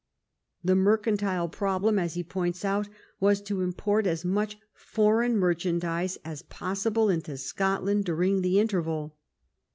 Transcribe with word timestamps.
The 0.63 0.75
mercantile 0.75 1.47
problem, 1.47 1.99
as 1.99 2.15
he 2.15 2.23
points 2.23 2.65
out, 2.65 2.89
was 3.19 3.39
to 3.43 3.61
import 3.61 4.07
as 4.07 4.25
much 4.25 4.57
foreign 4.73 5.37
merchandise 5.37 6.17
as 6.25 6.41
possible 6.41 7.07
into 7.11 7.37
Scotland 7.37 8.05
during 8.05 8.41
the 8.41 8.59
interval. 8.59 9.15